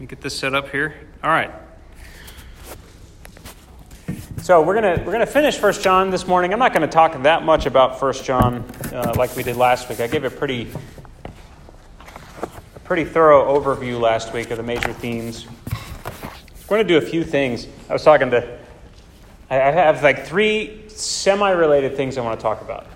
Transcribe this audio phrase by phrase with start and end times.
[0.00, 0.94] me get this set up here.
[1.22, 1.52] All right.
[4.40, 6.54] So we're gonna we're gonna finish First John this morning.
[6.54, 10.00] I'm not to talk that much about First John uh, like we did last week.
[10.00, 10.68] I gave a pretty
[12.74, 15.46] a pretty thorough overview last week of the major themes.
[16.62, 17.66] We're to do a few things.
[17.90, 18.58] I was talking to
[19.50, 22.86] I have like three semi-related things I want to talk about.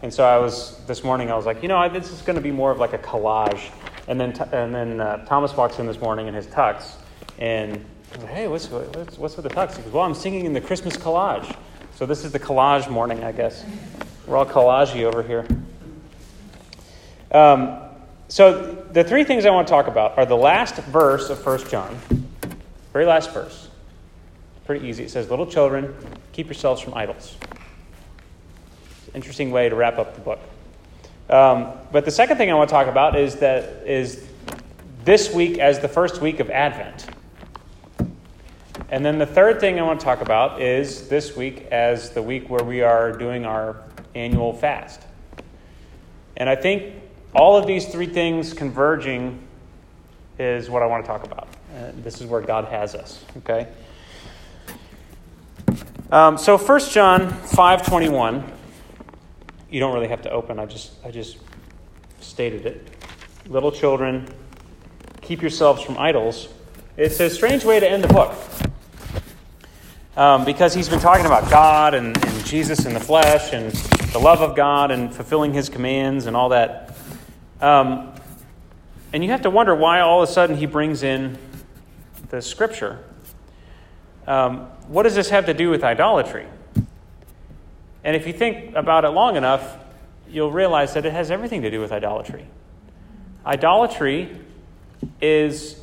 [0.00, 1.30] And so I was this morning.
[1.30, 3.70] I was like, you know, this is to be more of like a collage.
[4.06, 6.92] And then and then uh, Thomas walks in this morning in his tux,
[7.38, 7.84] and
[8.18, 9.76] like, hey, what's, what's, what's with the tux?
[9.76, 11.56] He goes, well, I'm singing in the Christmas collage.
[11.96, 13.64] So this is the collage morning, I guess.
[14.26, 15.46] We're all collagey over here.
[17.32, 17.78] Um,
[18.28, 21.68] so the three things I want to talk about are the last verse of 1
[21.68, 21.98] John,
[22.92, 23.68] very last verse.
[24.66, 25.04] Pretty easy.
[25.04, 25.94] It says, Little children,
[26.32, 27.36] keep yourselves from idols.
[29.14, 30.40] Interesting way to wrap up the book.
[31.30, 34.26] Um, but the second thing I want to talk about is that is
[35.04, 37.06] this week as the first week of Advent.
[38.90, 42.22] And then the third thing I want to talk about is this week as the
[42.22, 43.82] week where we are doing our
[44.14, 45.00] annual fast.
[46.36, 46.94] And I think
[47.34, 49.46] all of these three things converging
[50.38, 51.48] is what I want to talk about.
[51.76, 53.68] Uh, this is where God has us, okay?
[56.12, 58.48] Um, so 1 John 5.21,
[59.74, 61.36] you don't really have to open, I just, I just
[62.20, 62.88] stated it.
[63.48, 64.28] Little children,
[65.20, 66.48] keep yourselves from idols.
[66.96, 68.36] It's a strange way to end the book
[70.16, 73.72] um, because he's been talking about God and, and, Jesus in the flesh and
[74.12, 76.94] the love of God and fulfilling his commands and all that.
[77.60, 78.14] Um,
[79.12, 81.36] and you have to wonder why all of a sudden he brings in
[82.28, 83.02] the scripture.
[84.28, 86.46] Um, what does this have to do with idolatry?
[88.04, 89.78] And if you think about it long enough,
[90.28, 92.46] you'll realize that it has everything to do with idolatry.
[93.46, 94.36] Idolatry
[95.20, 95.80] is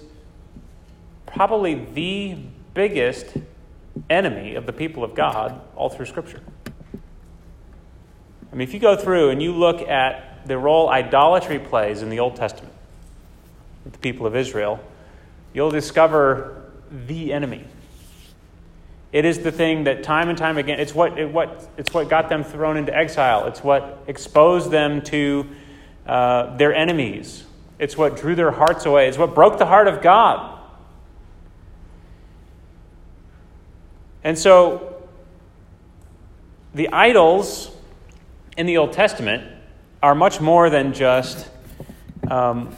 [1.26, 2.38] probably the
[2.74, 3.38] biggest
[4.10, 6.42] enemy of the people of God all through Scripture.
[8.52, 12.10] I mean, if you go through and you look at the role idolatry plays in
[12.10, 12.74] the Old Testament
[13.84, 14.80] with the people of Israel,
[15.54, 17.66] you'll discover the enemy.
[19.12, 22.10] It is the thing that time and time again, it's what, it, what, it's what
[22.10, 23.48] got them thrown into exile.
[23.48, 25.50] It's what exposed them to
[26.06, 27.44] uh, their enemies.
[27.78, 29.10] It's what drew their hearts away.
[29.10, 30.60] It's what broke the heart of God.
[34.24, 35.04] And so
[36.74, 37.76] the idols
[38.56, 39.44] in the Old Testament
[40.02, 41.50] are much more than just
[42.30, 42.74] um,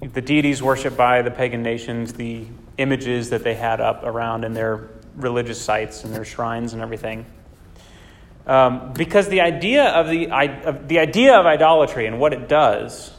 [0.00, 2.46] the deities worshipped by the pagan nations, the
[2.78, 7.26] images that they had up around in their religious sites and their shrines and everything.
[8.46, 13.12] Um, because the idea of the, of the idea of idolatry and what it does,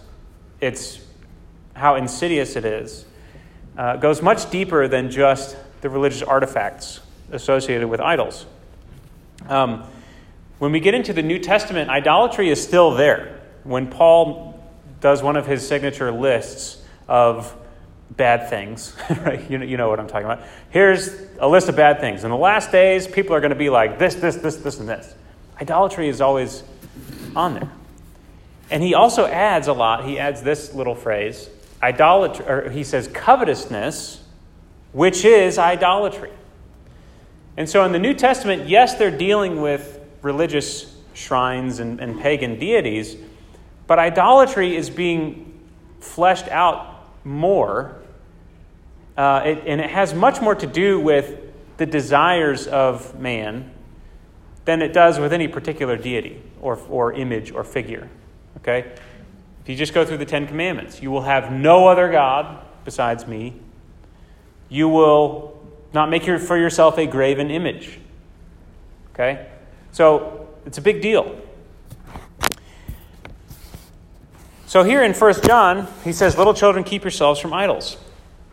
[0.59, 0.99] it's
[1.75, 3.05] how insidious it is,
[3.77, 6.99] uh, goes much deeper than just the religious artifacts
[7.31, 8.45] associated with idols.
[9.47, 9.83] Um,
[10.57, 13.39] when we get into the New Testament, idolatry is still there.
[13.63, 14.61] When Paul
[14.99, 17.55] does one of his signature lists of
[18.11, 19.49] bad things, right?
[19.49, 20.43] You know, you know what I'm talking about.
[20.69, 21.09] Here's
[21.39, 22.23] a list of bad things.
[22.23, 24.89] In the last days, people are going to be like this, this, this, this, and
[24.89, 25.13] this.
[25.61, 26.63] Idolatry is always
[27.35, 27.71] on there.
[28.71, 30.05] And he also adds a lot.
[30.05, 31.49] He adds this little phrase,
[31.81, 34.23] idolatry, or he says covetousness,
[34.91, 36.31] which is idolatry.
[37.57, 42.59] And so in the New Testament, yes, they're dealing with religious shrines and, and pagan
[42.59, 43.17] deities,
[43.87, 45.59] but idolatry is being
[45.99, 47.98] fleshed out more.
[49.19, 51.41] Uh, it, and it has much more to do with
[51.75, 53.69] the desires of man
[54.63, 58.07] than it does with any particular deity or, or image or figure.
[58.55, 58.89] Okay?
[59.61, 63.27] If you just go through the Ten Commandments, you will have no other God besides
[63.27, 63.55] me.
[64.69, 65.61] You will
[65.93, 67.99] not make your, for yourself a graven image.
[69.11, 69.49] Okay?
[69.91, 71.41] So it's a big deal.
[74.65, 77.97] So here in 1 John, he says, Little children, keep yourselves from idols.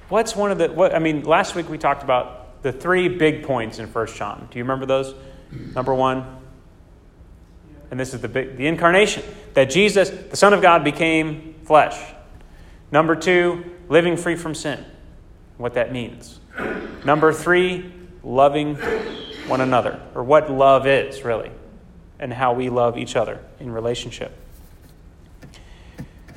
[0.09, 3.43] What's one of the, what, I mean, last week we talked about the three big
[3.45, 4.49] points in First John.
[4.51, 5.15] Do you remember those?
[5.75, 6.25] Number one,
[7.91, 9.23] and this is the big, the incarnation,
[9.55, 11.99] that Jesus, the Son of God, became flesh.
[12.93, 14.85] Number two, living free from sin,
[15.57, 16.41] what that means.
[17.05, 17.93] Number three,
[18.23, 18.77] loving
[19.47, 21.51] one another, or what love is, really,
[22.19, 24.37] and how we love each other in relationship.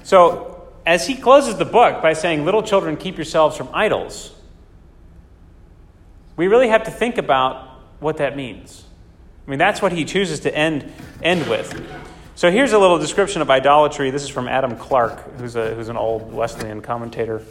[0.04, 0.59] So,
[0.90, 4.34] as he closes the book by saying, Little children, keep yourselves from idols,
[6.36, 8.86] we really have to think about what that means.
[9.46, 10.92] I mean, that's what he chooses to end,
[11.22, 11.80] end with.
[12.34, 14.10] So, here's a little description of idolatry.
[14.10, 17.44] This is from Adam Clarke, who's, a, who's an old Wesleyan commentator.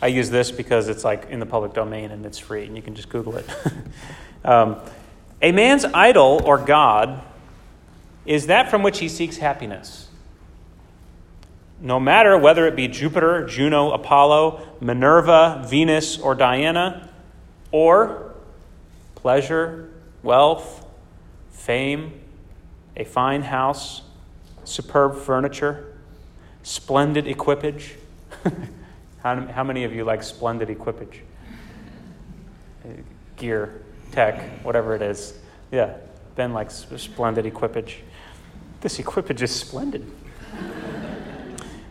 [0.00, 2.82] I use this because it's like in the public domain and it's free, and you
[2.82, 3.50] can just Google it.
[4.44, 4.76] um,
[5.42, 7.20] a man's idol or God
[8.24, 10.05] is that from which he seeks happiness.
[11.80, 17.10] No matter whether it be Jupiter, Juno, Apollo, Minerva, Venus, or Diana,
[17.70, 18.34] or
[19.14, 19.90] pleasure,
[20.22, 20.86] wealth,
[21.50, 22.20] fame,
[22.96, 24.02] a fine house,
[24.64, 25.98] superb furniture,
[26.62, 27.96] splendid equipage.
[29.22, 31.22] how, how many of you like splendid equipage?
[33.36, 33.82] Gear,
[34.12, 35.38] tech, whatever it is.
[35.70, 35.96] Yeah,
[36.36, 38.02] Ben likes splendid equipage.
[38.80, 40.10] This equipage is splendid.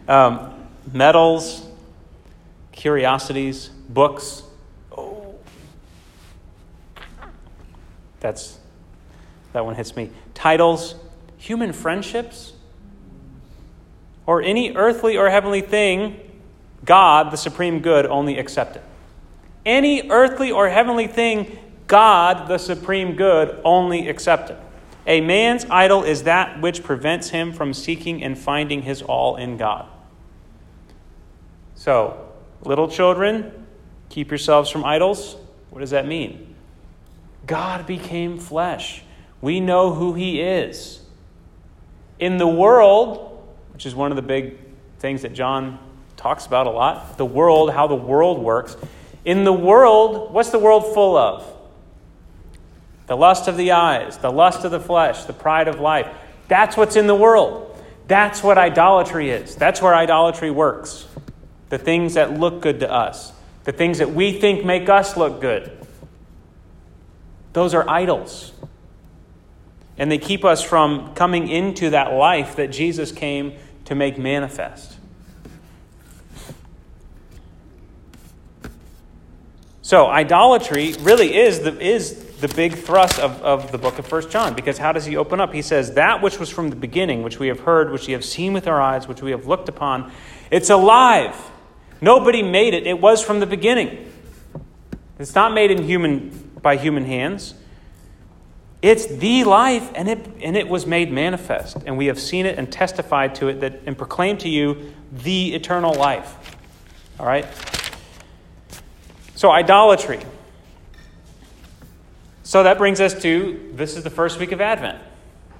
[0.07, 0.53] Um,
[0.91, 1.67] medals,
[2.71, 4.43] curiosities, books.
[4.91, 5.35] Oh,
[8.19, 8.59] that's
[9.53, 10.11] that one hits me.
[10.33, 10.95] Titles,
[11.37, 12.53] human friendships,
[14.25, 16.19] or any earthly or heavenly thing,
[16.83, 18.83] God, the supreme good, only accept it.
[19.65, 21.57] Any earthly or heavenly thing,
[21.87, 24.59] God, the supreme good, only accept it.
[25.07, 29.57] A man's idol is that which prevents him from seeking and finding his all in
[29.57, 29.87] God.
[31.85, 32.17] So,
[32.63, 33.67] little children,
[34.09, 35.35] keep yourselves from idols.
[35.69, 36.55] What does that mean?
[37.45, 39.03] God became flesh.
[39.39, 40.99] We know who he is.
[42.17, 44.57] In the world, which is one of the big
[44.97, 45.77] things that John
[46.17, 48.75] talks about a lot, the world, how the world works.
[49.23, 51.45] In the world, what's the world full of?
[53.05, 56.07] the lust of the eyes, the lust of the flesh, the pride of life.
[56.47, 57.79] That's what's in the world.
[58.07, 59.55] That's what idolatry is.
[59.55, 61.05] That's where idolatry works.
[61.69, 63.33] The things that look good to us,
[63.63, 65.71] the things that we think make us look good.
[67.53, 68.51] Those are idols.
[69.97, 73.53] And they keep us from coming into that life that Jesus came
[73.85, 74.97] to make manifest.
[79.81, 84.31] So, idolatry really is the, is the big thrust of, of the book of First
[84.31, 84.55] John.
[84.55, 85.53] Because how does he open up?
[85.53, 88.25] He says, That which was from the beginning, which we have heard, which we have
[88.25, 90.11] seen with our eyes, which we have looked upon,
[90.49, 91.35] it's alive.
[92.01, 92.85] Nobody made it.
[92.85, 94.11] It was from the beginning.
[95.17, 97.55] It's not made in human, by human hands.
[98.81, 101.77] It's the life, and it, and it was made manifest.
[101.85, 105.55] And we have seen it and testified to it that, and proclaimed to you the
[105.55, 106.57] eternal life.
[107.19, 107.47] All right?
[109.35, 110.19] So, idolatry.
[112.43, 114.99] So that brings us to this is the first week of Advent.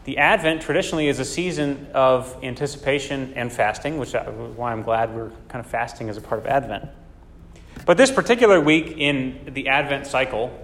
[0.06, 5.16] The Advent traditionally is a season of anticipation and fasting, which is why I'm glad
[5.16, 6.90] we're kind of fasting as a part of Advent.
[7.88, 10.56] But this particular week in the Advent cycle,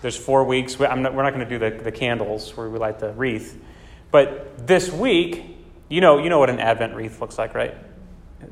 [0.00, 0.78] there's four weeks.
[0.78, 3.60] Not, we're not going to do the, the candles where we light the wreath.
[4.12, 5.42] But this week,
[5.88, 7.74] you know, you know what an Advent wreath looks like, right?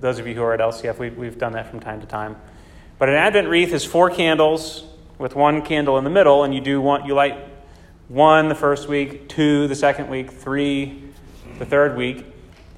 [0.01, 2.37] Those of you who are at LCF, we, we've done that from time to time.
[2.99, 4.83] But an Advent wreath is four candles
[5.19, 7.52] with one candle in the middle, and you do one, you light
[8.13, 11.03] one the first week, two the second week, three
[11.59, 12.27] the third week.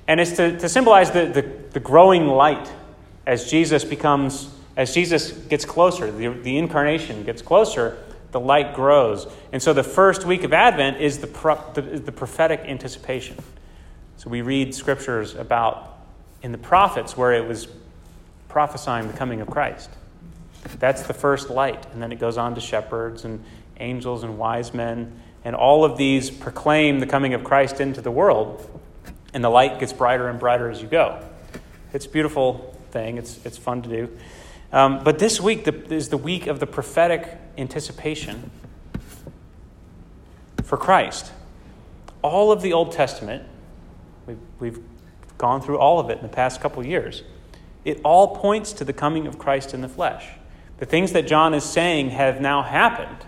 [0.07, 1.43] And it's to, to symbolize the, the,
[1.73, 2.71] the growing light
[3.27, 7.99] as Jesus becomes, as Jesus gets closer, the, the incarnation gets closer,
[8.31, 9.27] the light grows.
[9.53, 13.37] And so the first week of Advent is the, pro, the, the prophetic anticipation.
[14.19, 15.99] So we read scriptures about
[16.43, 17.67] in the prophets where it was
[18.49, 19.91] prophesying the coming of Christ.
[20.79, 21.87] That's the first light.
[21.93, 23.43] And then it goes on to shepherds and
[23.79, 25.21] angels and wise men.
[25.45, 28.81] And all of these proclaim the coming of Christ into the world.
[29.33, 31.23] And the light gets brighter and brighter as you go.
[31.93, 34.19] It's a beautiful thing, it's, it's fun to do.
[34.73, 38.51] Um, but this week the, is the week of the prophetic anticipation
[40.65, 41.31] for Christ.
[42.23, 43.45] All of the Old Testament,
[44.27, 44.81] we've, we've
[45.39, 47.23] gone through all of it in the past couple years,
[47.85, 50.27] it all points to the coming of Christ in the flesh.
[50.79, 53.27] The things that John is saying have now happened.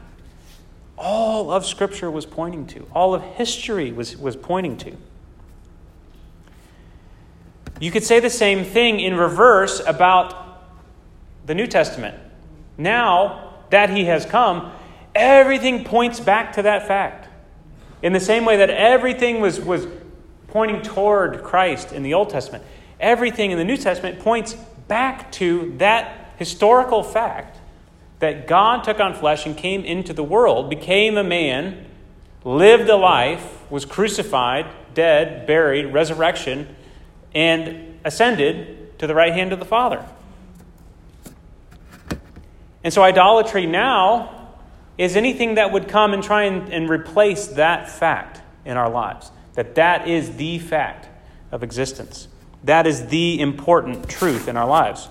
[0.98, 4.96] All of Scripture was pointing to, all of history was, was pointing to.
[7.78, 10.62] You could say the same thing in reverse about
[11.44, 12.16] the New Testament.
[12.78, 14.72] Now that he has come,
[15.14, 17.28] everything points back to that fact.
[18.02, 19.86] In the same way that everything was, was
[20.48, 22.64] pointing toward Christ in the Old Testament,
[22.98, 24.54] everything in the New Testament points
[24.88, 27.58] back to that historical fact
[28.18, 31.84] that God took on flesh and came into the world, became a man,
[32.44, 36.74] lived a life, was crucified, dead, buried, resurrection,
[37.34, 40.04] and ascended to the right hand of the Father.
[42.82, 44.52] And so, idolatry now
[44.96, 49.30] is anything that would come and try and, and replace that fact in our lives.
[49.54, 51.08] That that is the fact
[51.50, 52.28] of existence.
[52.64, 55.08] That is the important truth in our lives.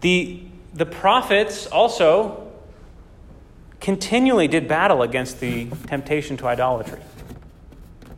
[0.00, 0.42] The,
[0.76, 2.52] the prophets also
[3.80, 7.00] continually did battle against the temptation to idolatry.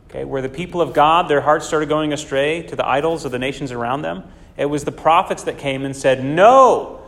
[0.09, 3.31] Okay, where the people of God, their hearts started going astray to the idols of
[3.31, 4.23] the nations around them,
[4.57, 7.01] it was the prophets that came and said, No,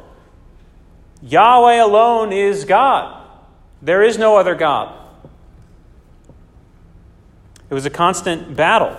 [1.22, 3.28] Yahweh alone is God.
[3.82, 4.96] There is no other God.
[7.70, 8.96] It was a constant battle.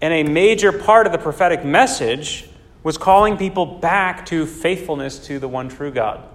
[0.00, 2.47] And a major part of the prophetic message
[2.88, 6.26] was calling people back to faithfulness to the one true God,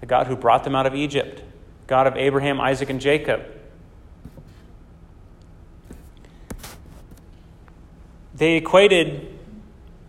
[0.00, 1.42] the God who brought them out of Egypt,
[1.86, 3.42] God of Abraham, Isaac, and Jacob.
[8.34, 9.34] They equated,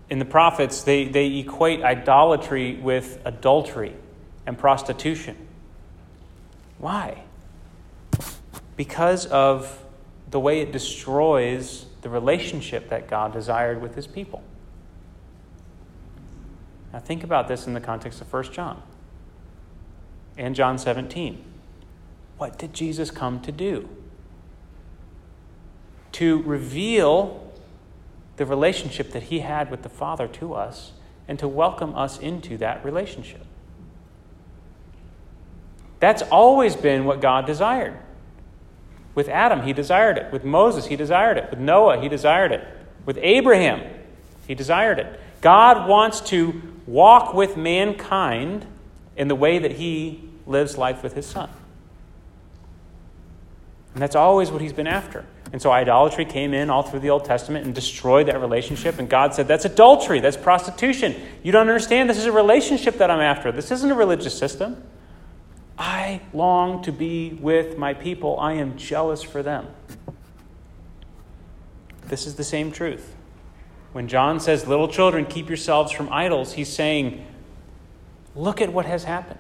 [0.09, 3.95] in the prophets, they, they equate idolatry with adultery
[4.45, 5.37] and prostitution.
[6.77, 7.23] Why?
[8.75, 9.81] Because of
[10.29, 14.43] the way it destroys the relationship that God desired with his people.
[16.95, 18.81] Now, think about this in the context of 1 John
[20.37, 21.43] and John 17.
[22.37, 23.89] What did Jesus come to do?
[26.13, 27.51] To reveal
[28.37, 30.93] the relationship that he had with the Father to us
[31.27, 33.45] and to welcome us into that relationship.
[35.99, 37.97] That's always been what God desired.
[39.15, 40.31] With Adam, he desired it.
[40.31, 41.49] With Moses, he desired it.
[41.49, 42.65] With Noah, he desired it.
[43.05, 43.83] With Abraham,
[44.47, 45.19] he desired it.
[45.41, 48.65] God wants to walk with mankind
[49.15, 51.49] in the way that he lives life with his son.
[53.93, 55.25] And that's always what he's been after.
[55.53, 58.99] And so idolatry came in all through the Old Testament and destroyed that relationship.
[58.99, 60.19] And God said, That's adultery.
[60.19, 61.15] That's prostitution.
[61.43, 62.09] You don't understand.
[62.09, 63.53] This is a relationship that I'm after.
[63.53, 64.83] This isn't a religious system.
[65.77, 68.37] I long to be with my people.
[68.39, 69.67] I am jealous for them.
[72.07, 73.14] This is the same truth.
[73.95, 77.25] When John says, Little children, keep yourselves from idols, he's saying,
[78.35, 79.39] Look at what has happened.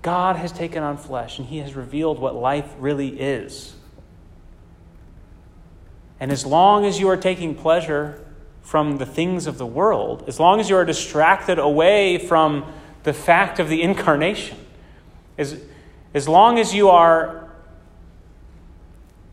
[0.00, 3.74] God has taken on flesh and he has revealed what life really is.
[6.18, 8.26] And as long as you are taking pleasure
[8.62, 12.64] from the things of the world, as long as you are distracted away from
[13.02, 14.56] the fact of the incarnation.
[15.36, 15.60] As,
[16.14, 17.47] as long as you are,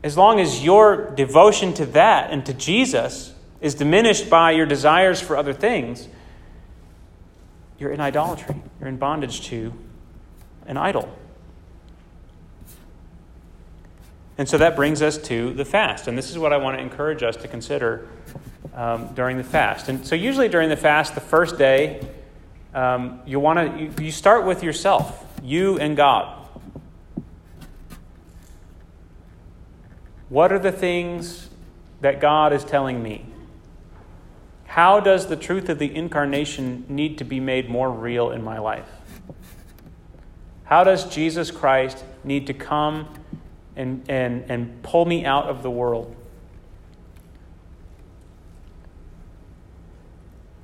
[0.06, 5.20] as long as your devotion to that and to Jesus is diminished by your desires
[5.20, 6.08] for other things,
[7.80, 8.62] you're in idolatry.
[8.80, 9.74] You're in bondage to
[10.68, 11.12] an idol.
[14.38, 16.08] And so that brings us to the fast.
[16.08, 18.08] And this is what I want to encourage us to consider
[18.76, 19.90] um, during the fast.
[19.90, 22.08] And so, usually during the fast, the first day,
[22.76, 26.45] um, you want to you, you start with yourself, you and God.
[30.30, 31.50] What are the things
[32.02, 33.26] that God is telling me?
[34.66, 38.60] How does the truth of the incarnation need to be made more real in my
[38.60, 38.90] life?
[40.66, 43.08] How does Jesus Christ need to come
[43.76, 46.14] and, and, and pull me out of the world?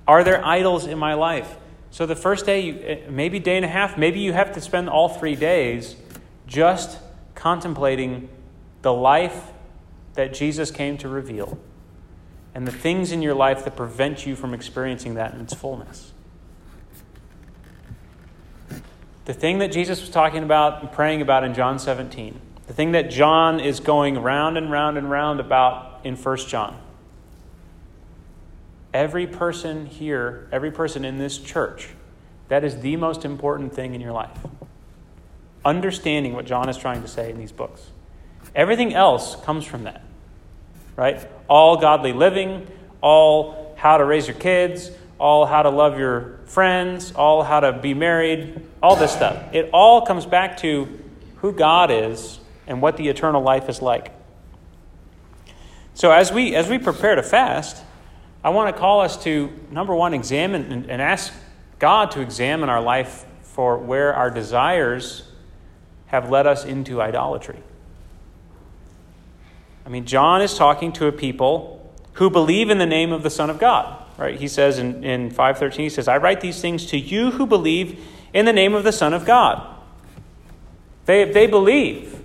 [0.08, 1.56] Are there idols in my life?
[1.92, 4.90] So the first day, eh, maybe day and a half, maybe you have to spend
[4.90, 5.96] all three days
[6.48, 6.98] just
[7.36, 8.28] contemplating
[8.82, 9.52] the life
[10.14, 11.58] that Jesus came to reveal
[12.54, 16.12] and the things in your life that prevent you from experiencing that in its fullness.
[19.26, 22.92] The thing that Jesus was talking about and praying about in John 17, the thing
[22.92, 26.78] that John is going round and round and round about in 1 John.
[28.94, 31.90] Every person here, every person in this church,
[32.50, 34.38] that is the most important thing in your life.
[35.64, 37.92] Understanding what John is trying to say in these books.
[38.56, 40.02] Everything else comes from that,
[40.96, 41.26] right?
[41.48, 42.68] All godly living,
[43.02, 47.74] all how to raise your kids, all how to love your friends, all how to
[47.74, 49.54] be married, all this stuff.
[49.54, 51.00] It all comes back to
[51.38, 54.12] who God is and what the eternal life is like.
[55.94, 57.84] So as we as we prepare to fast,
[58.44, 61.32] I want to call us to, number one, examine and, and ask
[61.78, 65.24] God to examine our life for where our desires
[66.08, 67.60] have led us into idolatry.
[69.86, 73.30] I mean, John is talking to a people who believe in the name of the
[73.30, 73.98] Son of God.
[74.18, 74.40] Right?
[74.40, 78.00] He says in, in 513, he says, I write these things to you who believe
[78.34, 79.68] in the name of the Son of God.
[81.06, 82.22] They, they believe.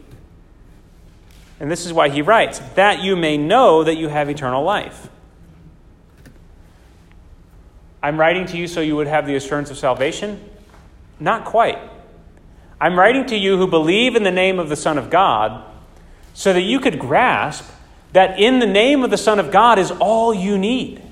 [1.58, 5.08] And this is why he writes, that you may know that you have eternal life.
[8.02, 10.48] I'm writing to you so you would have the assurance of salvation?
[11.18, 11.78] Not quite.
[12.78, 15.64] I'm writing to you who believe in the name of the Son of God
[16.36, 17.64] so that you could grasp
[18.12, 21.02] that in the name of the Son of God is all you need.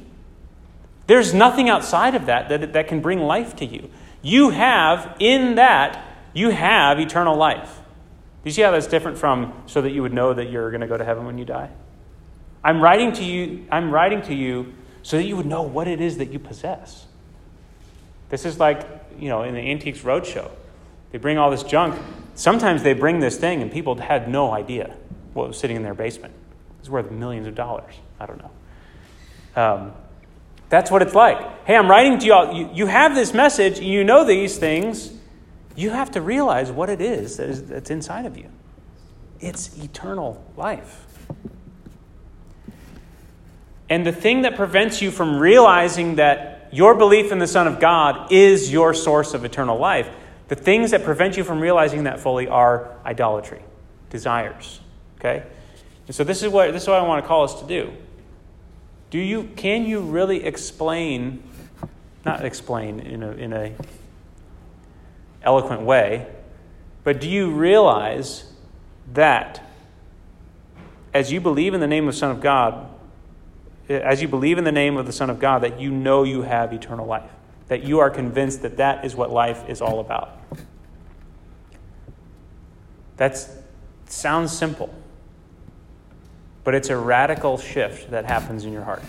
[1.07, 3.91] There's nothing outside of that, that that can bring life to you.
[4.21, 6.05] You have, in that,
[6.35, 7.81] you have eternal life.
[8.43, 10.83] Do you see how that's different from so that you would know that you're going
[10.83, 11.71] to go to heaven when you die?
[12.63, 16.03] I'm writing to you, I'm writing to you so that you would know what it
[16.03, 17.07] is that you possess.
[18.29, 18.87] This is like,
[19.19, 20.51] you know, in the Antiques Roadshow.
[21.13, 21.99] They bring all this junk.
[22.35, 24.95] Sometimes they bring this thing and people had no idea
[25.35, 26.33] what was sitting in their basement.
[26.81, 27.95] It's worth millions of dollars.
[28.19, 29.63] I don't know.
[29.63, 29.93] Um,
[30.69, 31.67] that's what it's like.
[31.67, 32.53] Hey, I'm writing to you all.
[32.53, 35.13] You, you have this message, you know these things.
[35.77, 38.49] You have to realize what it is, that is that's inside of you.
[39.41, 41.05] It's eternal life.
[43.89, 47.79] And the thing that prevents you from realizing that your belief in the Son of
[47.79, 50.09] God is your source of eternal life,
[50.49, 53.63] the things that prevent you from realizing that fully are idolatry,
[54.11, 54.81] desires.
[55.19, 55.43] Okay?
[56.07, 57.93] And so this is what this is what I want to call us to do.
[59.11, 61.43] Do you can you really explain
[62.25, 63.73] not explain in a in a
[65.43, 66.27] eloquent way,
[67.05, 68.45] but do you realize
[69.13, 69.63] that
[71.13, 72.89] as you believe in the name of Son of God,
[73.89, 76.43] as you believe in the name of the Son of God, that you know you
[76.43, 77.31] have eternal life,
[77.69, 80.39] that you are convinced that that is what life is all about.
[83.17, 83.39] That
[84.07, 84.93] sounds simple,
[86.65, 89.03] but it's a radical shift that happens in your heart.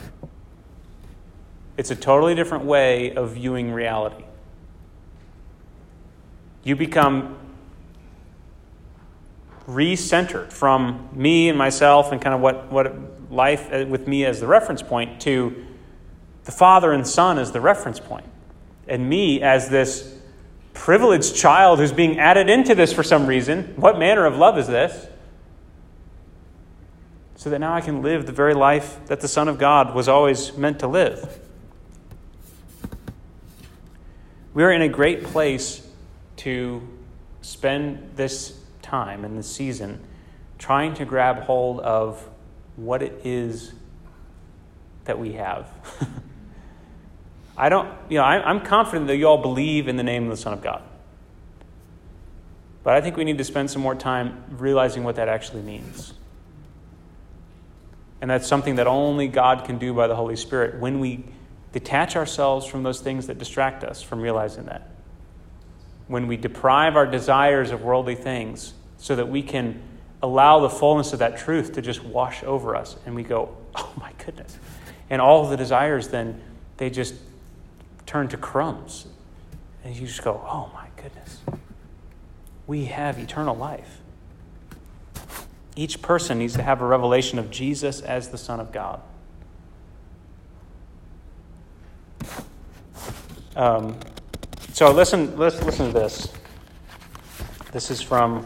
[1.78, 4.24] It's a totally different way of viewing reality.
[6.64, 7.38] You become
[9.68, 12.94] recentered from me and myself and kind of what, what
[13.32, 15.66] life uh, with me as the reference point to
[16.44, 18.26] the Father and Son as the reference point,
[18.88, 20.16] and me as this
[20.74, 23.74] privileged child who's being added into this for some reason.
[23.78, 25.08] What manner of love is this?
[27.36, 30.08] So that now I can live the very life that the Son of God was
[30.08, 31.40] always meant to live.
[34.54, 35.86] We are in a great place
[36.38, 36.88] to
[37.42, 40.00] spend this time and this season
[40.58, 42.28] trying to grab hold of
[42.76, 43.74] what it is
[45.04, 45.70] that we have.
[47.58, 50.38] I don't, you know, I'm confident that you all believe in the name of the
[50.38, 50.82] Son of God.
[52.84, 56.14] But I think we need to spend some more time realizing what that actually means.
[58.22, 61.26] And that's something that only God can do by the Holy Spirit when we
[61.74, 64.90] detach ourselves from those things that distract us from realizing that.
[66.08, 69.82] When we deprive our desires of worldly things so that we can
[70.24, 73.92] allow the fullness of that truth to just wash over us and we go, oh
[74.00, 74.58] my goodness.
[75.10, 76.42] And all the desires then,
[76.78, 77.16] they just
[78.06, 79.06] turn to crumbs.
[79.84, 81.40] And you just go, oh my goodness.
[82.68, 84.00] We have eternal life.
[85.76, 89.02] Each person needs to have a revelation of Jesus as the Son of God.
[93.56, 93.98] Um,
[94.74, 96.32] so listen, let's listen to this.
[97.72, 98.46] This is from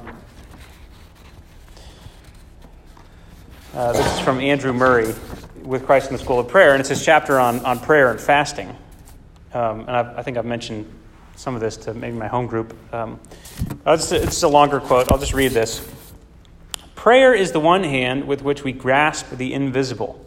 [3.75, 5.13] uh, this is from Andrew Murray
[5.61, 8.19] with Christ in the School of Prayer, and it's his chapter on, on prayer and
[8.19, 8.75] fasting.
[9.53, 10.91] Um, and I've, i think I've mentioned
[11.35, 12.75] some of this to maybe my home group.
[12.93, 13.19] Um,
[13.85, 15.11] it's, it's a longer quote.
[15.11, 15.87] I'll just read this.
[16.99, 20.21] Prayer is the one hand with which we grasp the invisible,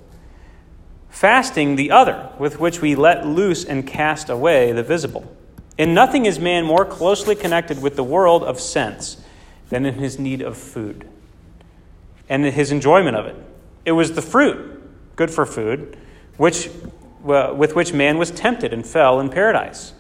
[1.11, 5.37] fasting the other with which we let loose and cast away the visible.
[5.77, 9.23] In nothing is man more closely connected with the world of sense
[9.69, 11.07] than in his need of food
[12.27, 13.37] and in his enjoyment of it.
[13.85, 15.99] It was the fruit, good for food,
[16.39, 16.71] which
[17.23, 19.93] with which man was tempted and fell in paradise.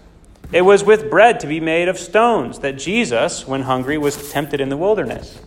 [0.52, 4.58] It was with bread to be made of stones that Jesus, when hungry, was tempted
[4.58, 5.38] in the wilderness,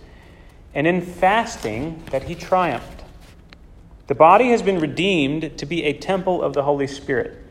[0.75, 3.03] and in fasting that he triumphed.
[4.07, 7.41] The body has been redeemed to be a temple of the Holy Spirit.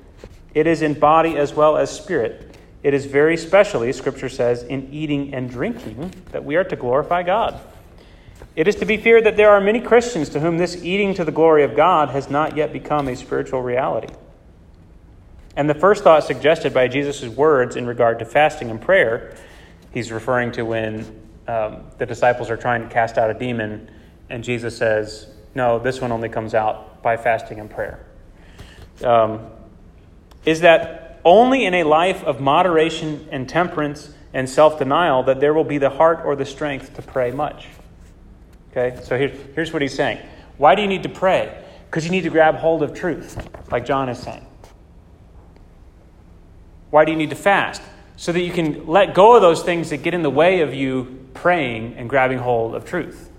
[0.55, 2.57] It is in body as well as spirit.
[2.85, 7.23] It is very specially, Scripture says, in eating and drinking that we are to glorify
[7.25, 7.59] God.
[8.55, 11.25] It is to be feared that there are many Christians to whom this eating to
[11.25, 14.15] the glory of God has not yet become a spiritual reality.
[15.57, 19.35] And the first thought suggested by Jesus' words in regard to fasting and prayer,
[19.93, 23.91] he's referring to when um, the disciples are trying to cast out a demon,
[24.31, 28.07] and Jesus says, No, this one only comes out by fasting and prayer.
[29.03, 29.47] Um,
[30.45, 35.55] is that only in a life of moderation and temperance and self denial that there
[35.55, 37.69] will be the heart or the strength to pray much.
[38.71, 40.19] Okay, so here, here's what he's saying.
[40.59, 41.63] Why do you need to pray?
[41.87, 43.37] Because you need to grab hold of truth,
[43.71, 44.45] like John is saying.
[46.91, 47.83] Why do you need to fast?
[48.17, 50.73] So that you can let go of those things that get in the way of
[50.73, 53.31] you praying and grabbing hold of truth.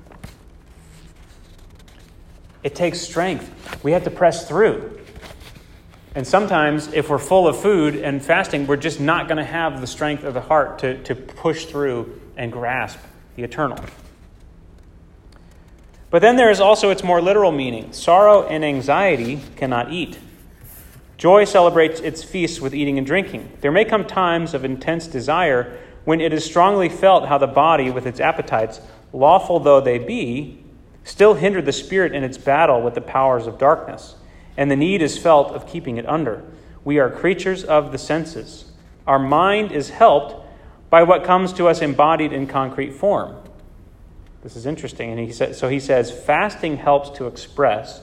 [2.63, 3.83] It takes strength.
[3.83, 4.99] We have to press through.
[6.15, 9.81] And sometimes, if we're full of food and fasting, we're just not going to have
[9.81, 12.99] the strength of the heart to, to push through and grasp
[13.35, 13.77] the eternal.
[16.09, 20.17] But then there is also its more literal meaning sorrow and anxiety cannot eat.
[21.17, 23.51] Joy celebrates its feasts with eating and drinking.
[23.61, 27.89] There may come times of intense desire when it is strongly felt how the body,
[27.89, 28.81] with its appetites,
[29.13, 30.63] lawful though they be,
[31.03, 34.15] still hinder the spirit in its battle with the powers of darkness,
[34.57, 36.43] and the need is felt of keeping it under.
[36.83, 38.71] We are creatures of the senses.
[39.07, 40.45] Our mind is helped
[40.89, 43.35] by what comes to us embodied in concrete form.
[44.43, 45.09] This is interesting.
[45.09, 48.01] And he said, so he says, fasting helps to express,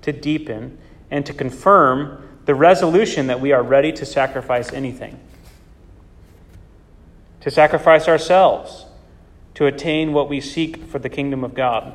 [0.00, 0.78] to deepen,
[1.10, 5.18] and to confirm the resolution that we are ready to sacrifice anything.
[7.40, 8.86] To sacrifice ourselves
[9.54, 11.94] to attain what we seek for the kingdom of God.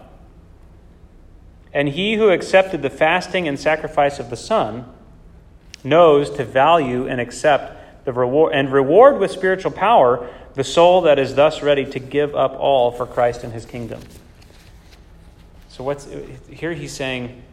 [1.74, 4.86] And he who accepted the fasting and sacrifice of the Son
[5.84, 11.20] knows to value and accept the reward and reward with spiritual power the soul that
[11.20, 14.02] is thus ready to give up all for Christ and his kingdom.
[15.70, 16.08] So what's
[16.50, 17.44] here he's saying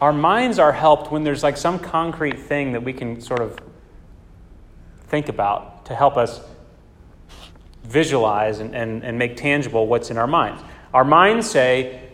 [0.00, 3.58] our minds are helped when there's like some concrete thing that we can sort of
[5.08, 6.40] think about to help us
[7.84, 10.62] visualize and, and, and make tangible what's in our minds.
[10.94, 12.08] Our minds say,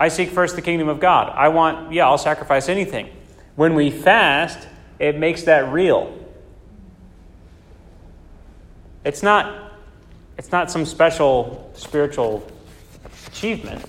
[0.00, 1.32] I seek first the kingdom of God.
[1.36, 3.10] I want, yeah, I'll sacrifice anything.
[3.54, 4.66] When we fast,
[4.98, 6.16] it makes that real.
[9.04, 9.72] It's not,
[10.38, 12.46] it's not some special spiritual
[13.26, 13.84] achievement.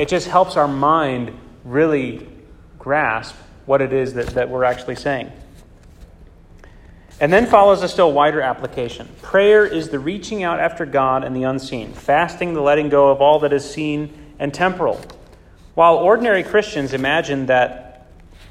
[0.00, 2.26] It just helps our mind really
[2.78, 3.36] grasp
[3.66, 5.30] what it is that, that we're actually saying.
[7.20, 9.06] And then follows a still wider application.
[9.20, 13.20] Prayer is the reaching out after God and the unseen, fasting, the letting go of
[13.20, 14.98] all that is seen and temporal.
[15.74, 18.06] While ordinary Christians imagine that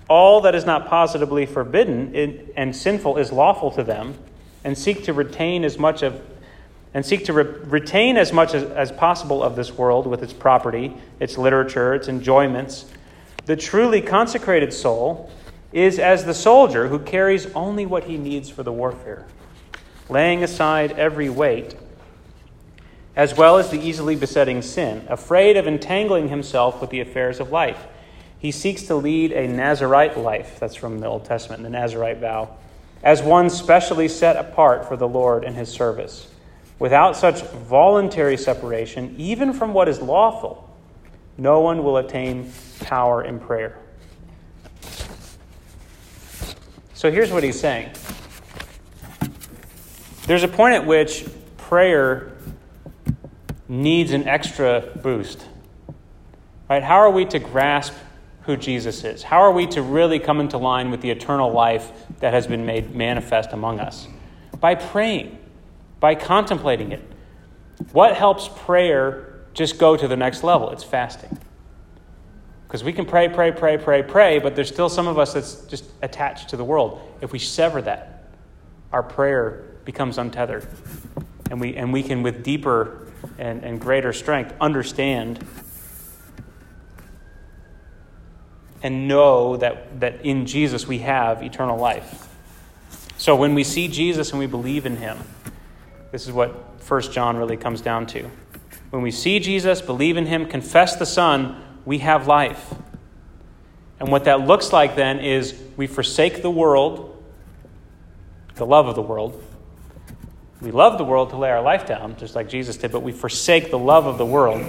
[0.07, 2.13] all that is not positively forbidden
[2.55, 4.13] and sinful is lawful to them,
[4.63, 6.21] and seek to retain as much of
[6.93, 10.33] and seek to re- retain as much as, as possible of this world with its
[10.33, 12.85] property, its literature, its enjoyments,
[13.45, 15.31] the truly consecrated soul
[15.71, 19.25] is as the soldier who carries only what he needs for the warfare,
[20.09, 21.75] laying aside every weight,
[23.15, 27.51] as well as the easily besetting sin, afraid of entangling himself with the affairs of
[27.51, 27.85] life.
[28.39, 30.59] He seeks to lead a Nazarite life.
[30.59, 32.55] That's from the Old Testament, the Nazarite vow,
[33.03, 36.28] as one specially set apart for the Lord and his service.
[36.79, 40.65] Without such voluntary separation, even from what is lawful,
[41.37, 43.77] no one will attain power in prayer.
[46.93, 47.91] So here's what he's saying
[50.25, 51.25] there's a point at which
[51.57, 52.33] prayer
[53.67, 55.45] needs an extra boost.
[56.69, 56.83] Right?
[56.83, 57.93] How are we to grasp
[58.43, 59.23] who Jesus is?
[59.23, 62.65] How are we to really come into line with the eternal life that has been
[62.65, 64.07] made manifest among us?
[64.59, 65.39] By praying,
[65.99, 67.03] by contemplating it.
[67.91, 70.69] What helps prayer just go to the next level?
[70.71, 71.37] It's fasting.
[72.67, 75.65] Because we can pray, pray, pray, pray, pray, but there's still some of us that's
[75.65, 77.01] just attached to the world.
[77.19, 78.29] If we sever that,
[78.91, 80.67] our prayer becomes untethered.
[81.49, 83.07] And we, and we can, with deeper
[83.39, 85.45] and, and greater strength, understand
[88.81, 92.27] and know that, that in Jesus we have eternal life.
[93.17, 95.17] So when we see Jesus and we believe in him,
[96.11, 96.51] this is what
[96.87, 98.29] 1 John really comes down to.
[98.89, 102.73] When we see Jesus, believe in him, confess the Son, we have life.
[103.99, 107.23] And what that looks like then is we forsake the world,
[108.55, 109.43] the love of the world.
[110.61, 113.11] We love the world to lay our life down, just like Jesus did, but we
[113.11, 114.65] forsake the love of the world,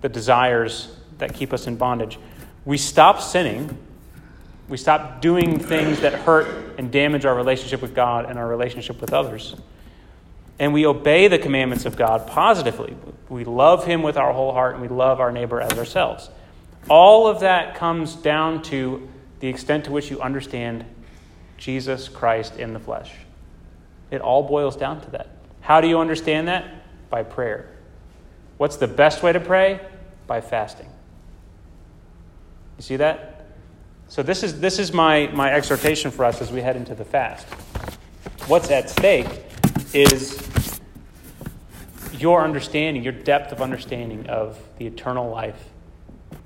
[0.00, 2.18] the desires that keep us in bondage.
[2.64, 3.76] We stop sinning.
[4.68, 9.00] We stop doing things that hurt and damage our relationship with God and our relationship
[9.00, 9.54] with others
[10.62, 12.94] and we obey the commandments of God positively.
[13.28, 16.30] We love Him with our whole heart and we love our neighbor as ourselves.
[16.88, 19.08] All of that comes down to
[19.40, 20.84] the extent to which you understand
[21.58, 23.12] Jesus Christ in the flesh.
[24.12, 25.30] It all boils down to that.
[25.62, 26.64] How do you understand that?
[27.10, 27.68] By prayer.
[28.56, 29.80] What's the best way to pray?
[30.28, 30.88] By fasting.
[32.76, 33.48] You see that?
[34.06, 37.04] So this is this is my, my exhortation for us as we head into the
[37.04, 37.48] fast.
[38.46, 39.26] What's at stake
[39.94, 40.41] is
[42.22, 45.68] your understanding, your depth of understanding of the eternal life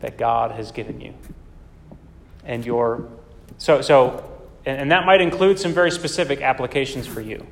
[0.00, 1.14] that God has given you.
[2.44, 3.08] And your
[3.58, 4.36] so so
[4.66, 7.46] and, and that might include some very specific applications for you.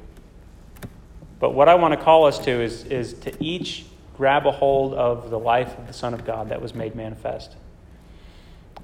[1.38, 4.94] But what I want to call us to is, is to each grab a hold
[4.94, 7.54] of the life of the Son of God that was made manifest.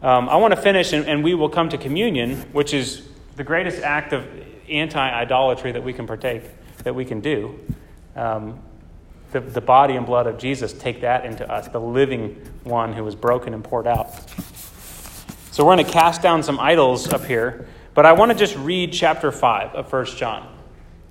[0.03, 3.45] Um, I want to finish, and, and we will come to communion, which is the
[3.45, 4.27] greatest act of
[4.69, 6.43] anti idolatry that we can partake,
[6.85, 7.59] that we can do.
[8.17, 8.61] Um,
[9.33, 13.05] the, the body and blood of Jesus take that into us, the living one who
[13.05, 14.29] was broken and poured out.
[15.53, 18.57] So we're going to cast down some idols up here, but I want to just
[18.57, 20.47] read chapter 5 of 1 John.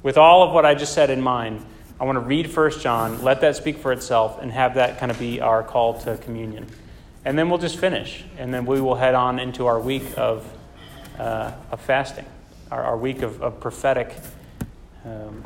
[0.02, 1.66] With all of what I just said in mind,
[2.00, 5.12] I want to read 1 John, let that speak for itself, and have that kind
[5.12, 6.68] of be our call to communion.
[7.26, 10.50] And then we'll just finish, and then we will head on into our week of,
[11.18, 12.26] uh, of fasting,
[12.72, 14.16] our, our week of, of prophetic
[15.04, 15.44] um,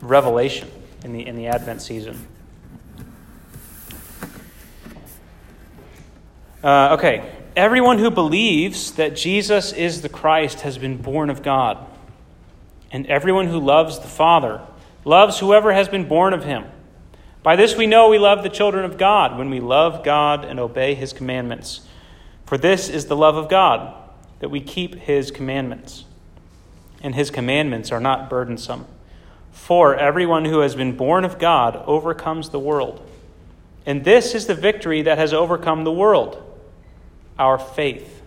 [0.00, 0.68] revelation
[1.04, 2.26] in the, in the Advent season.
[6.62, 11.86] Uh, okay, everyone who believes that Jesus is the Christ has been born of God.
[12.90, 14.60] And everyone who loves the Father
[15.04, 16.64] loves whoever has been born of him.
[17.42, 20.58] By this we know we love the children of God, when we love God and
[20.58, 21.82] obey his commandments.
[22.44, 23.94] For this is the love of God,
[24.40, 26.04] that we keep his commandments.
[27.00, 28.86] And his commandments are not burdensome.
[29.52, 33.04] For everyone who has been born of God overcomes the world.
[33.86, 36.44] And this is the victory that has overcome the world
[37.38, 38.22] our faith.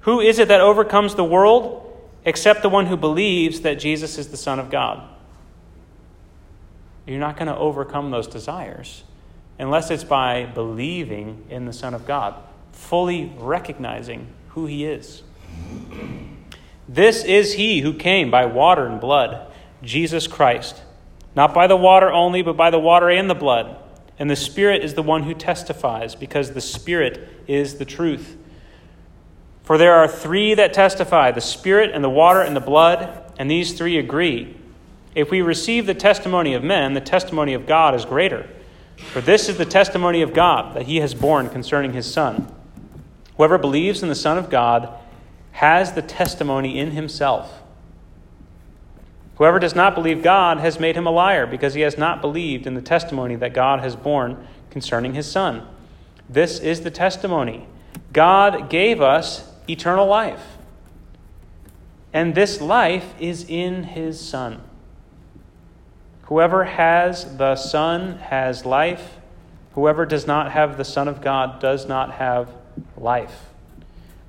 [0.00, 1.84] Who is it that overcomes the world
[2.24, 5.08] except the one who believes that Jesus is the Son of God?
[7.06, 9.02] You're not going to overcome those desires
[9.58, 12.34] unless it's by believing in the Son of God,
[12.72, 15.22] fully recognizing who He is.
[16.88, 20.82] This is He who came by water and blood Jesus Christ,
[21.36, 23.76] not by the water only, but by the water and the blood.
[24.18, 28.36] And the Spirit is the one who testifies, because the Spirit is the truth.
[29.62, 33.50] For there are three that testify the Spirit, and the water, and the blood, and
[33.50, 34.56] these three agree.
[35.14, 38.48] If we receive the testimony of men, the testimony of God is greater.
[39.12, 42.52] For this is the testimony of God that he has borne concerning his Son.
[43.36, 44.92] Whoever believes in the Son of God
[45.58, 47.62] has the testimony in himself.
[49.38, 52.64] Whoever does not believe God has made him a liar, because he has not believed
[52.64, 55.66] in the testimony that God has borne concerning his Son.
[56.28, 57.66] This is the testimony
[58.12, 60.58] God gave us eternal life,
[62.12, 64.62] and this life is in his Son.
[66.26, 69.16] Whoever has the Son has life.
[69.72, 72.48] Whoever does not have the Son of God does not have
[72.96, 73.47] life.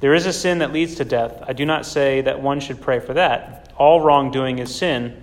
[0.00, 1.42] there is a sin that leads to death.
[1.46, 3.72] I do not say that one should pray for that.
[3.76, 5.22] All wrongdoing is sin,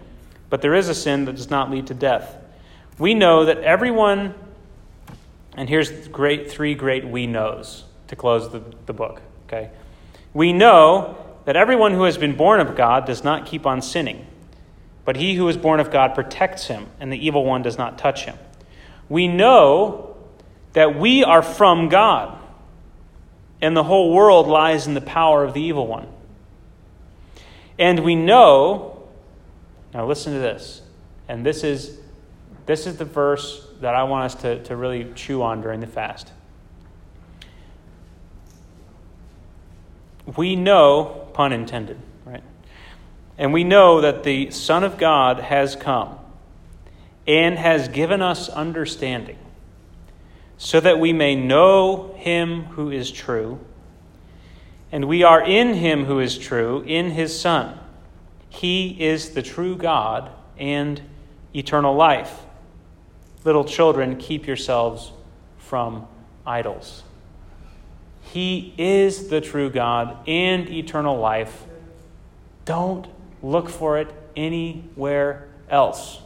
[0.50, 2.36] but there is a sin that does not lead to death.
[2.98, 4.34] We know that everyone,
[5.56, 9.22] and here's great three great we knows to close the, the book.
[9.48, 9.70] Okay,
[10.34, 14.26] we know that everyone who has been born of God does not keep on sinning,
[15.06, 17.98] but he who is born of God protects him, and the evil one does not
[17.98, 18.38] touch him.
[19.08, 20.18] We know
[20.74, 22.42] that we are from God
[23.66, 26.08] and the whole world lies in the power of the evil one.
[27.80, 29.08] And we know,
[29.92, 30.84] now listen to this,
[31.28, 31.98] and this is,
[32.68, 35.88] this is the verse that I want us to, to really chew on during the
[35.88, 36.32] fast.
[40.38, 42.44] We know, pun intended, right?
[43.36, 46.20] And we know that the Son of God has come
[47.26, 49.40] and has given us understanding
[50.58, 53.60] so that we may know him who is true.
[54.92, 57.78] And we are in him who is true, in his Son.
[58.50, 61.02] He is the true God and
[61.54, 62.42] eternal life.
[63.44, 65.12] Little children, keep yourselves
[65.58, 66.08] from
[66.46, 67.04] idols.
[68.22, 71.66] He is the true God and eternal life.
[72.64, 73.08] Don't
[73.44, 76.20] look for it anywhere else.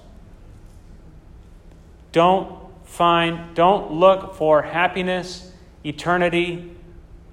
[2.12, 2.59] Don't
[2.90, 5.54] find, don't look for happiness,
[5.86, 6.76] eternity,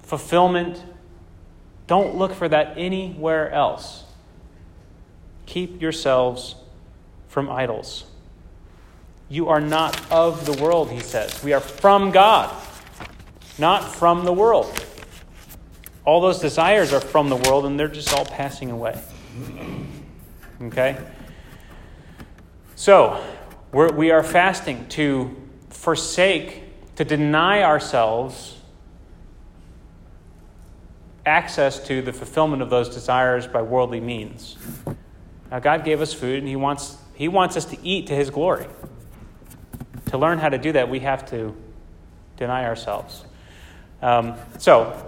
[0.03, 0.81] fulfillment.
[1.87, 4.05] Don't look for that anywhere else.
[5.45, 6.55] Keep yourselves
[7.27, 8.05] from idols.
[9.29, 11.43] You are not of the world, he says.
[11.43, 12.55] We are from God,
[13.57, 14.71] not from the world.
[16.05, 19.01] All those desires are from the world, and they're just all passing away.
[20.61, 20.97] Okay?
[22.75, 23.21] So,
[23.73, 25.35] we're, we are fasting to
[25.69, 26.63] forsake,
[26.95, 28.57] to deny ourselves
[31.25, 34.55] access to the fulfillment of those desires by worldly means.
[35.51, 38.29] Now, God gave us food, and He wants, he wants us to eat to His
[38.29, 38.67] glory.
[40.07, 41.55] To learn how to do that, we have to
[42.37, 43.25] deny ourselves.
[44.01, 45.05] Um, so,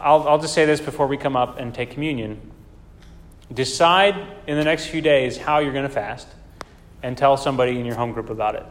[0.00, 2.40] I'll, I'll just say this before we come up and take communion.
[3.52, 4.16] Decide
[4.46, 6.26] in the next few days how you're going to fast
[7.02, 8.66] and tell somebody in your home group about it.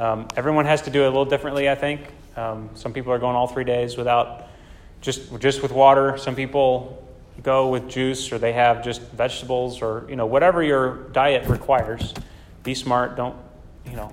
[0.00, 2.00] Um, everyone has to do it a little differently, I think.
[2.34, 4.48] Um, some people are going all three days without
[5.02, 6.16] just just with water.
[6.16, 7.06] Some people
[7.42, 12.14] go with juice, or they have just vegetables, or you know whatever your diet requires.
[12.62, 13.14] Be smart.
[13.14, 13.36] Don't
[13.84, 14.10] you know?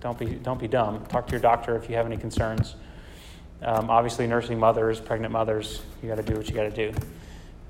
[0.00, 1.04] Don't be don't be dumb.
[1.08, 2.74] Talk to your doctor if you have any concerns.
[3.60, 6.98] Um, obviously, nursing mothers, pregnant mothers, you got to do what you got to do.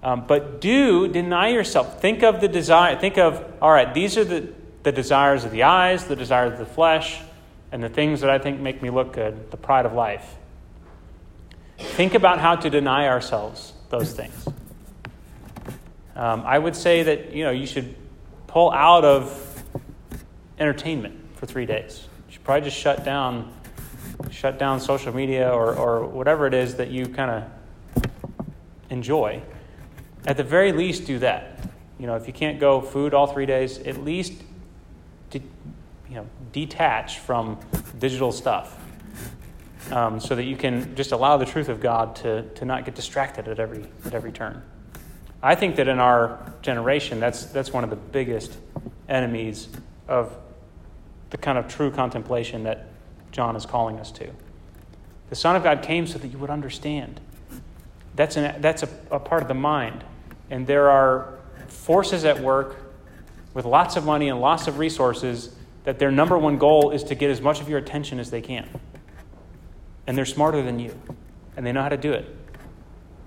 [0.01, 2.01] Um, but do deny yourself.
[2.01, 2.97] Think of the desire.
[2.97, 3.93] Think of all right.
[3.93, 4.55] These are the
[4.85, 7.21] the desires of the eyes, the desires of the flesh,
[7.73, 10.37] and the things that I think make me look good, the pride of life.
[11.79, 14.47] Think about how to deny ourselves those things.
[16.15, 17.97] Um, I would say that you know you should
[18.47, 19.65] pull out of
[20.59, 22.07] entertainment for three days.
[22.29, 23.53] You should probably just shut down,
[24.31, 28.05] shut down social media or, or whatever it is that you kind of
[28.91, 29.43] enjoy.
[30.27, 31.59] At the very least, do that.
[31.99, 34.35] You know, if you can't go food all three days, at least
[35.39, 37.59] you know, detach from
[37.99, 38.79] digital stuff
[39.91, 42.95] um, so that you can just allow the truth of God to, to not get
[42.95, 44.63] distracted at every, at every turn.
[45.43, 48.57] I think that in our generation, that's, that's one of the biggest
[49.09, 49.69] enemies
[50.09, 50.35] of
[51.31, 52.89] the kind of true contemplation that
[53.33, 54.31] John is calling us to.
[55.31, 57.21] The Son of God came so that you would understand.
[58.15, 60.05] That's, an, that's a, a part of the mind.
[60.51, 62.84] And there are forces at work
[63.55, 67.15] with lots of money and lots of resources that their number one goal is to
[67.15, 68.69] get as much of your attention as they can.
[70.07, 70.99] And they're smarter than you,
[71.57, 72.27] and they know how to do it.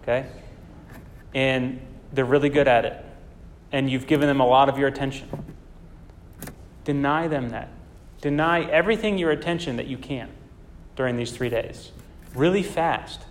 [0.03, 0.27] Okay?
[1.33, 1.79] And
[2.11, 3.05] they're really good at it.
[3.71, 5.27] And you've given them a lot of your attention.
[6.83, 7.69] Deny them that.
[8.21, 10.29] Deny everything your attention that you can
[10.95, 11.91] during these three days.
[12.33, 13.21] Really fast.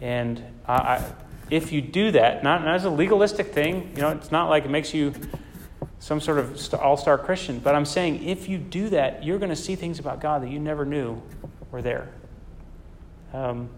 [0.00, 1.12] And I, I,
[1.50, 4.64] if you do that, not, not as a legalistic thing, you know, it's not like
[4.64, 5.14] it makes you
[5.98, 9.50] some sort of all star Christian, but I'm saying if you do that, you're going
[9.50, 11.20] to see things about God that you never knew
[11.70, 12.08] were there.
[13.32, 13.68] Um,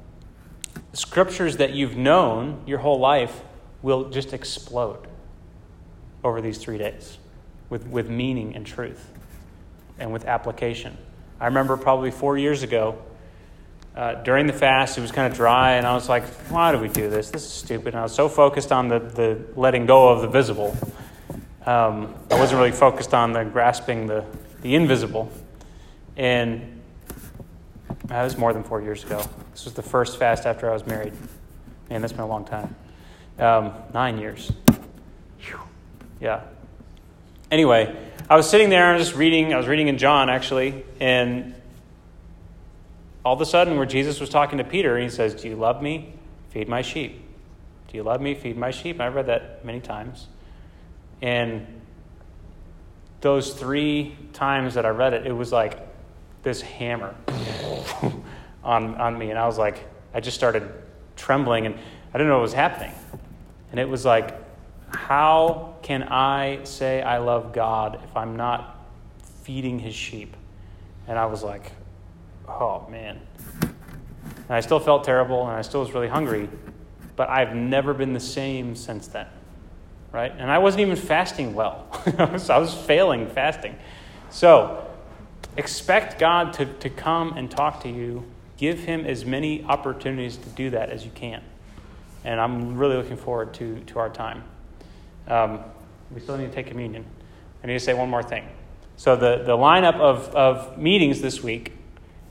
[0.93, 3.41] scriptures that you've known your whole life
[3.83, 5.07] will just explode
[6.23, 7.19] over these three days
[7.69, 9.11] with, with meaning and truth
[9.99, 10.97] and with application.
[11.41, 12.99] I remember probably four years ago,
[13.97, 16.79] uh, during the fast, it was kind of dry, and I was like, why do
[16.79, 17.31] we do this?
[17.31, 17.89] This is stupid.
[17.89, 20.77] And I was so focused on the, the letting go of the visible
[21.67, 24.25] um, I wasn't really focused on the grasping the,
[24.63, 25.31] the invisible.
[26.17, 26.81] And
[28.07, 29.23] that was more than four years ago.
[29.53, 31.13] This was the first fast after I was married.
[31.89, 32.75] Man, that's been a long time.
[33.39, 34.53] Um, nine years.
[36.21, 36.43] Yeah.
[37.51, 37.97] Anyway,
[38.29, 39.55] I was sitting there and I was just reading.
[39.55, 41.55] I was reading in John, actually, and
[43.25, 45.57] all of a sudden, where Jesus was talking to Peter, and he says, Do you
[45.57, 46.13] love me?
[46.51, 47.23] Feed my sheep.
[47.89, 48.35] Do you love me?
[48.35, 48.97] Feed my sheep.
[48.97, 50.27] And I've read that many times.
[51.23, 51.67] And
[53.21, 55.79] those three times that I read it, it was like
[56.43, 57.15] this hammer
[58.65, 59.31] on, on me.
[59.31, 60.71] And I was like, I just started
[61.17, 62.93] trembling and I didn't know what was happening.
[63.71, 64.35] And it was like,
[64.89, 68.85] how can I say I love God if I'm not
[69.43, 70.37] feeding his sheep?
[71.07, 71.73] And I was like,
[72.49, 73.21] oh man.
[73.63, 76.49] And I still felt terrible and I still was really hungry,
[77.17, 79.27] but I've never been the same since then
[80.13, 80.33] right?
[80.37, 81.87] And I wasn't even fasting well.
[82.19, 83.77] Was, I was failing fasting.
[84.31, 84.87] So
[85.57, 88.25] expect God to, to come and talk to you.
[88.57, 91.43] Give him as many opportunities to do that as you can.
[92.25, 94.45] And I'm really looking forward to, to our time.
[95.27, 95.61] Um,
[96.11, 97.05] we still need to take communion.
[97.63, 98.49] I need to say one more thing.
[98.97, 101.73] So, the, the lineup of, of meetings this week,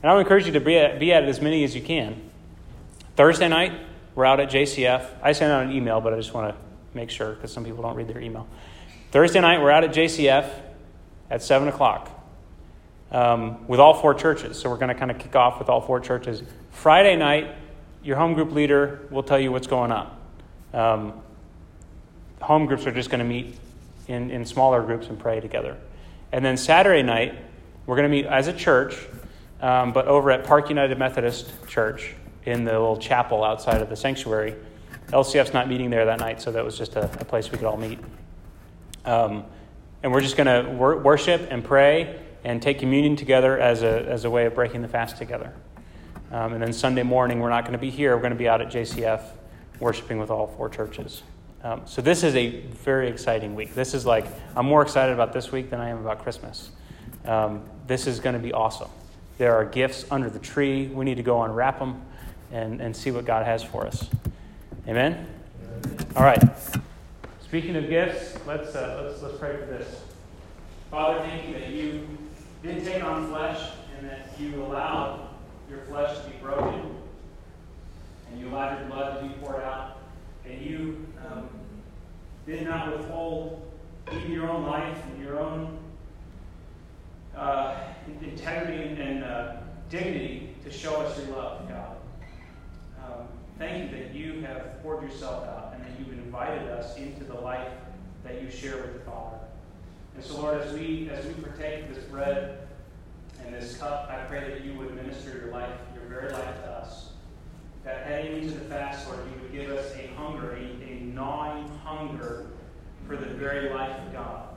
[0.02, 2.30] and I would encourage you to be at, be at as many as you can.
[3.16, 3.72] Thursday night,
[4.14, 5.06] we're out at JCF.
[5.22, 7.82] I sent out an email, but I just want to make sure because some people
[7.82, 8.46] don't read their email.
[9.10, 10.50] Thursday night, we're out at JCF
[11.30, 12.10] at 7 o'clock
[13.10, 14.58] um, with all four churches.
[14.58, 16.42] So we're going to kind of kick off with all four churches.
[16.70, 17.54] Friday night,
[18.02, 20.16] your home group leader will tell you what's going on.
[20.72, 21.12] Um,
[22.40, 23.56] home groups are just going to meet
[24.08, 25.76] in, in smaller groups and pray together.
[26.32, 27.36] And then Saturday night,
[27.86, 28.96] we're going to meet as a church,
[29.60, 32.14] um, but over at Park United Methodist Church
[32.44, 34.54] in the little chapel outside of the sanctuary.
[35.10, 37.66] LCF's not meeting there that night, so that was just a, a place we could
[37.66, 37.98] all meet.
[39.04, 39.44] Um,
[40.02, 44.06] and we're just going to wor- worship and pray and take communion together as a,
[44.08, 45.52] as a way of breaking the fast together.
[46.30, 48.14] Um, and then Sunday morning, we're not going to be here.
[48.14, 49.22] We're going to be out at JCF
[49.80, 51.22] worshiping with all four churches.
[51.62, 53.74] Um, so this is a very exciting week.
[53.74, 56.70] This is like, I'm more excited about this week than I am about Christmas.
[57.26, 58.88] Um, this is going to be awesome.
[59.36, 60.86] There are gifts under the tree.
[60.86, 62.02] We need to go unwrap them
[62.52, 64.08] and, and see what God has for us.
[64.90, 65.24] Amen?
[66.16, 66.42] All right.
[67.44, 70.02] Speaking of gifts, let's, uh, let's, let's pray for this.
[70.90, 72.08] Father, thank you that you
[72.64, 75.28] didn't take on flesh and that you allowed
[75.70, 76.96] your flesh to be broken
[78.32, 79.98] and you allowed your blood to be poured out
[80.44, 81.48] and you um,
[82.44, 83.70] did not withhold
[84.12, 85.78] even your own life and your own
[87.36, 87.76] uh,
[88.22, 89.52] integrity and uh,
[89.88, 91.89] dignity to show us your love, God.
[93.60, 97.34] Thank you that you have poured yourself out and that you've invited us into the
[97.34, 97.68] life
[98.24, 99.36] that you share with the Father.
[100.14, 102.66] And so, Lord, as we as we partake of this bread
[103.44, 106.70] and this cup, I pray that you would minister your life, your very life to
[106.70, 107.10] us.
[107.84, 111.68] That heading into the fast, Lord, you would give us a hunger, a, a gnawing
[111.84, 112.46] hunger
[113.06, 114.48] for the very life of God,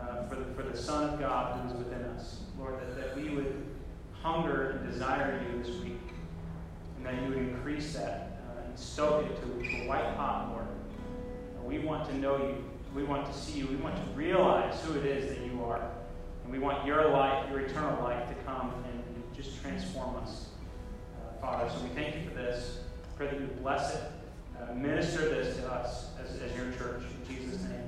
[0.00, 2.38] uh, for, the, for the Son of God who is within us.
[2.58, 3.66] Lord, that, that we would
[4.22, 5.97] hunger and desire you this week,
[7.08, 10.66] that you would increase that uh, and soak it to, a white hot, Lord.
[11.56, 12.64] And we want to know you.
[12.94, 13.66] We want to see you.
[13.66, 15.90] We want to realize who it is that you are.
[16.44, 20.48] And we want your life, your eternal life, to come and, and just transform us,
[21.16, 21.70] uh, Father.
[21.70, 22.80] So we thank you for this.
[23.16, 24.02] Pray that you bless it.
[24.60, 27.02] Uh, minister this to us as, as your church.
[27.02, 27.87] In Jesus' name,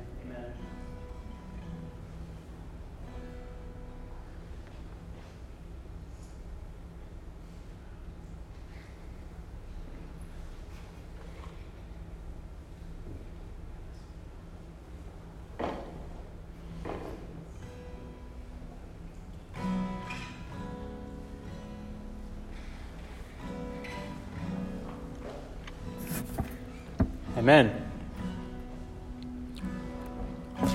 [27.41, 27.73] Amen.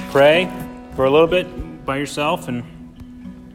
[0.10, 0.52] Pray
[0.96, 2.64] for a little bit by yourself and